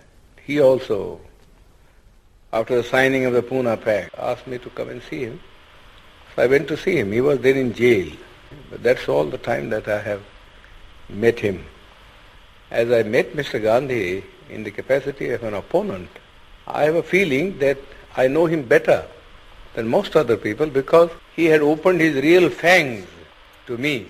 he 0.45 0.61
also, 0.61 1.19
after 2.53 2.77
the 2.77 2.83
signing 2.83 3.25
of 3.25 3.33
the 3.33 3.43
Pune 3.43 3.79
Pact, 3.83 4.15
asked 4.17 4.47
me 4.47 4.59
to 4.59 4.69
come 4.69 4.87
and 4.87 5.03
see 5.03 5.25
him. 5.25 5.41
So 6.33 6.43
I 6.43 6.47
went 6.47 6.69
to 6.69 6.77
see 6.77 6.97
him. 6.97 7.11
He 7.11 7.19
was 7.19 7.39
then 7.39 7.57
in 7.57 7.73
jail. 7.73 8.09
But 8.69 8.81
that's 8.81 9.09
all 9.09 9.25
the 9.25 9.37
time 9.37 9.69
that 9.71 9.89
I 9.89 9.99
have 9.99 10.21
met 11.09 11.37
him. 11.37 11.65
As 12.71 12.89
I 12.93 13.03
met 13.03 13.33
Mr. 13.33 13.61
Gandhi 13.61 14.23
in 14.49 14.63
the 14.63 14.71
capacity 14.71 15.31
of 15.31 15.43
an 15.43 15.53
opponent, 15.53 16.09
I 16.65 16.83
have 16.85 16.95
a 16.95 17.03
feeling 17.03 17.59
that 17.59 17.77
I 18.15 18.27
know 18.27 18.45
him 18.45 18.63
better 18.63 19.05
than 19.73 19.85
most 19.85 20.15
other 20.15 20.37
people 20.37 20.67
because 20.67 21.09
he 21.35 21.45
had 21.45 21.59
opened 21.61 21.99
his 21.99 22.15
real 22.15 22.49
fangs 22.49 23.05
to 23.69 23.77
me 23.77 24.07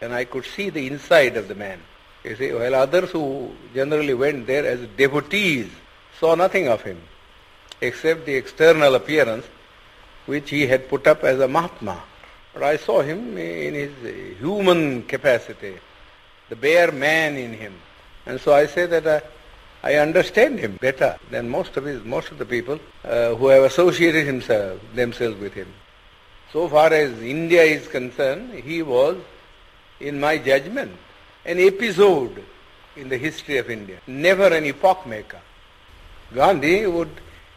and 0.00 0.14
I 0.14 0.24
could 0.24 0.44
see 0.44 0.70
the 0.70 0.86
inside 0.86 1.36
of 1.36 1.48
the 1.48 1.54
man. 1.54 1.80
You 2.24 2.36
see, 2.36 2.52
while 2.52 2.74
others 2.74 3.10
who 3.10 3.50
generally 3.74 4.14
went 4.14 4.46
there 4.46 4.66
as 4.66 4.80
devotees 4.96 5.68
saw 6.18 6.34
nothing 6.34 6.68
of 6.68 6.82
him 6.82 7.00
except 7.80 8.26
the 8.26 8.34
external 8.34 8.94
appearance 8.94 9.46
which 10.26 10.50
he 10.50 10.66
had 10.66 10.88
put 10.88 11.06
up 11.06 11.24
as 11.24 11.40
a 11.40 11.48
Mahatma. 11.48 12.02
But 12.52 12.62
I 12.62 12.76
saw 12.76 13.00
him 13.00 13.38
in 13.38 13.74
his 13.74 14.38
human 14.38 15.04
capacity, 15.04 15.76
the 16.48 16.56
bare 16.56 16.92
man 16.92 17.36
in 17.36 17.54
him. 17.54 17.74
And 18.26 18.40
so 18.40 18.52
I 18.52 18.66
say 18.66 18.86
that 18.86 19.06
I, 19.06 19.22
I 19.82 19.94
understand 19.96 20.58
him 20.58 20.76
better 20.76 21.18
than 21.30 21.48
most 21.48 21.76
of 21.78 21.84
his, 21.84 22.04
most 22.04 22.30
of 22.30 22.38
the 22.38 22.44
people 22.44 22.78
uh, 23.04 23.34
who 23.34 23.46
have 23.46 23.62
associated 23.64 24.26
himself, 24.26 24.78
themselves 24.94 25.38
with 25.40 25.54
him 25.54 25.72
so 26.52 26.68
far 26.68 26.92
as 26.92 27.10
India 27.22 27.62
is 27.62 27.86
concerned, 27.88 28.54
he 28.54 28.82
was, 28.82 29.16
in 30.00 30.18
my 30.18 30.38
judgment, 30.38 30.92
an 31.44 31.58
episode 31.58 32.42
in 32.96 33.08
the 33.08 33.16
history 33.16 33.58
of 33.58 33.70
India, 33.70 33.98
never 34.06 34.46
an 34.46 34.64
epoch 34.64 35.06
maker. 35.06 35.40
Gandhi 36.34 36.86
would, 36.86 37.10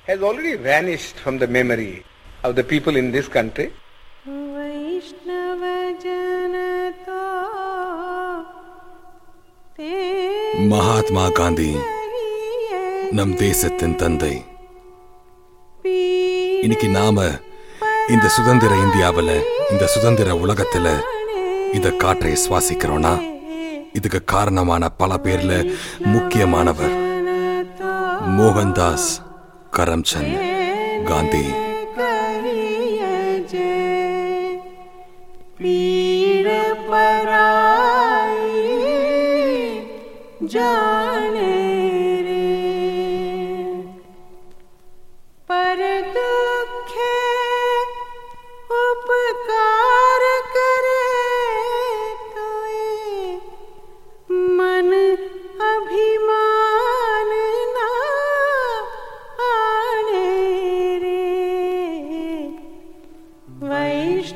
has 0.05 0.21
already 0.21 0.55
vanished 0.55 1.15
from 1.15 1.37
the 1.37 1.47
memory 1.47 2.05
of 2.43 2.55
the 2.55 2.63
people 2.63 2.95
in 2.95 3.11
this 3.11 3.27
country. 3.27 3.71
Mahatma 10.73 11.25
Gandhi, 11.39 11.73
நம் 13.17 13.33
தேசத்தின் 13.35 13.95
தந்தை 13.95 14.35
இன்னைக்கு 16.65 16.87
நாம 16.89 17.25
இந்த 18.09 18.27
சுதந்திர 18.27 18.75
இந்தியாவில் 18.75 19.43
இந்த 19.71 19.85
சுதந்திர 19.85 20.35
உலகத்தில் 20.35 20.89
இந்த 21.73 21.89
காற்றை 21.89 22.33
சுவாசிக்கிறோனா 22.33 23.13
இதுக்கு 23.93 24.23
காரணமான 24.23 24.89
பல 24.89 25.17
பேரில் 25.17 25.77
முக்கியமானவர் 26.05 26.95
மோகன்தாஸ் 28.37 29.11
கரம்சந்த் 29.77 30.39
காந்தி. 31.03 31.45
जाने 40.45 41.62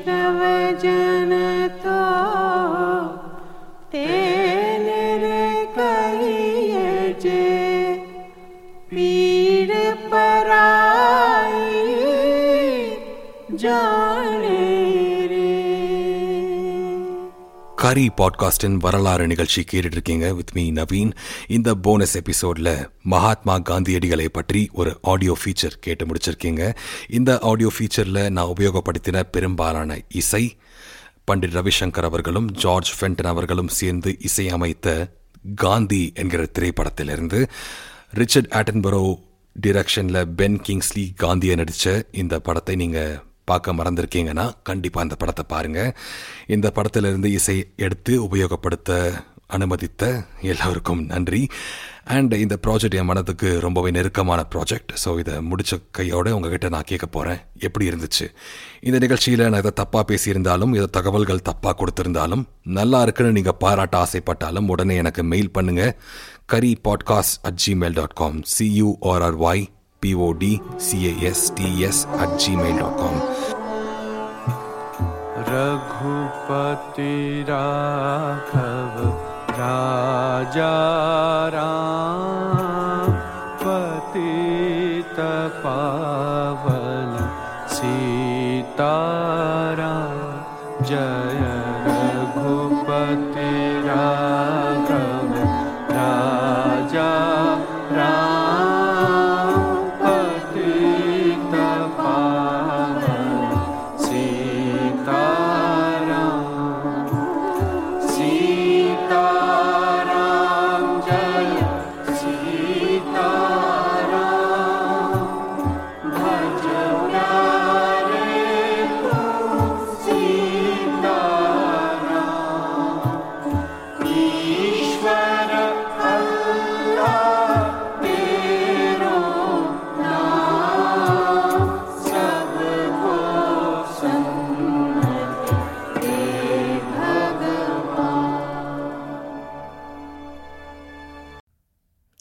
व 0.08 0.40
जनतो 0.82 2.02
तेन 3.92 4.86
जे 7.22 7.44
पीर 8.90 9.72
परा 10.12 10.66
जा 13.62 14.17
கரி 17.88 18.10
பாட்காஸ்டின் 18.16 18.74
வரலாறு 18.74 19.26
நிகழ்ச்சி 19.26 19.64
கேட்டுட்ருக்கீங்க 19.72 20.34
வித் 20.34 20.50
மீ 20.52 20.72
நவீன் 20.72 21.12
இந்த 21.46 21.74
போனஸ் 21.74 22.14
எபிசோடில் 22.14 22.90
மகாத்மா 23.02 23.58
காந்தியடிகளை 23.58 24.24
பற்றி 24.24 24.68
ஒரு 24.72 24.98
ஆடியோ 25.02 25.36
ஃபீச்சர் 25.44 25.72
கேட்டு 25.80 26.06
முடிச்சிருக்கீங்க. 26.06 26.74
இந்த 27.08 27.38
ஆடியோ 27.38 27.72
ஃபீச்சரில் 27.78 28.30
நான் 28.30 28.46
உபயோகப்படுத்தின 28.46 29.22
பெரும்பாலான 29.22 30.00
இசை 30.08 30.56
பண்டிட் 31.30 31.70
ரவிசங்கர் 31.70 32.02
அவர்களும் 32.02 32.50
ஜார்ஜ் 32.50 33.00
ஃபென்டன் 33.00 33.26
அவர்களும் 33.26 33.68
சேர்ந்து 33.68 34.18
இசையமைத்த 34.20 35.10
காந்தி 35.54 36.12
என்கிற 36.14 36.46
திரைப்படத்திலிருந்து 36.58 37.48
ரிச்சர்ட் 38.10 38.52
ஆட்டன்பரோ 38.52 39.14
டிரெக்ஷனில் 39.66 40.24
பென் 40.36 40.60
கிங்ஸ்லி 40.68 41.14
காந்தியை 41.16 41.56
நடித்த 41.56 42.06
இந்த 42.12 42.40
படத்தை 42.40 42.74
நீங்கள் 42.74 43.26
பார்க்க 43.50 43.78
மறந்துருக்கீங்கன்னா 43.78 44.46
கண்டிப்பாக 44.62 45.06
இந்த 45.08 45.18
படத்தை 45.22 45.44
பாருங்கள் 45.48 45.90
இந்த 46.56 46.68
படத்திலிருந்து 46.76 47.30
இசை 47.38 47.58
எடுத்து 47.86 48.14
உபயோகப்படுத்த 48.28 48.92
அனுமதித்த 49.56 50.04
எல்லோருக்கும் 50.52 51.02
நன்றி. 51.10 51.38
அண்ட் 52.14 52.32
இந்த 52.42 52.54
ப்ராஜெக்ட் 52.64 52.96
என் 52.98 53.08
மனதுக்கு 53.10 53.48
ரொம்பவே 53.64 53.90
நெருக்கமான 53.96 54.40
ப்ராஜெக்ட் 54.52 54.92
ஸோ 55.04 55.10
இதை 55.18 55.34
முடித்த 55.50 55.78
கையோடு 55.90 56.34
உங்ககிட்ட 56.36 56.68
நான் 56.74 56.88
கேட்க 56.90 57.06
போகிறேன் 57.06 57.40
எப்படி 57.58 57.88
இருந்துச்சு? 57.90 58.26
இந்த 58.80 58.98
நிகழ்ச்சியில் 59.04 59.44
நான் 59.48 59.62
இதை 59.64 59.72
தப்பாக 59.80 60.04
பேசியிருந்தாலும் 60.10 60.74
இதை 60.74 60.88
தகவல்கள் 60.90 61.46
தப்பாக 61.50 61.74
கொடுத்துருந்தாலும் 61.80 62.44
நல்லா 62.78 63.00
இருக்குன்னு 63.02 63.36
நீங்கள் 63.38 63.58
பாராட்ட 63.58 63.96
ஆசைப்பட்டாலும் 64.04 64.70
உடனே 64.74 64.96
எனக்கு 64.96 65.24
மெயில் 65.32 65.54
பண்ணுங்கள் 65.58 65.94
curry 66.46 66.72
podcast 66.88 67.38
at 67.42 67.60
gmail 67.66 67.98
dot 68.00 68.18
com 68.22 68.38
C U R R Y 68.58 69.64
P 70.02 70.12
O 70.14 70.30
D 70.40 70.50
C 70.80 70.98
S 71.26 71.40
T 71.56 71.84
S 71.84 72.06
at 72.22 72.36
gmail 72.56 72.78
dot 72.78 72.98
com 72.98 73.16
Raghupati 75.48 77.14
Raghav 77.48 78.94
Raja 79.60 80.74
Ram. 81.54 81.97